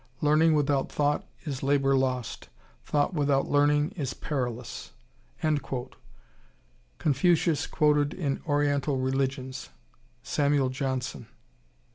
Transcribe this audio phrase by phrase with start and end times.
[0.19, 2.49] Learning without thought is labor lost;
[2.83, 4.93] thought without learning is perilous."
[6.97, 9.69] Confucius Quoted in "Oriental Religions,"
[10.23, 11.27] Samuel Johnson.